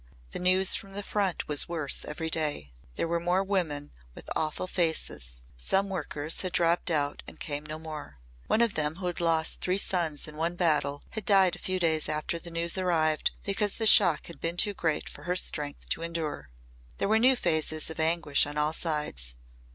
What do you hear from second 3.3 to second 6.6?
women with awful faces; some workers had